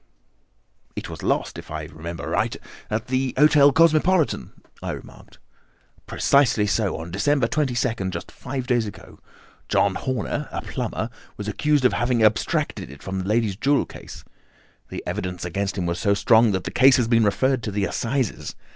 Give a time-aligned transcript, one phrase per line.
[0.95, 2.55] "It was lost, if I remember aright,
[2.89, 5.37] at the Hotel Cosmopolitan," I remarked.
[6.07, 9.19] "Precisely so, on December 22nd, just five days ago.
[9.69, 14.23] John Horner, a plumber, was accused of having abstracted it from the lady's jewel case.
[14.89, 17.85] The evidence against him was so strong that the case has been referred to the
[17.85, 18.55] Assizes.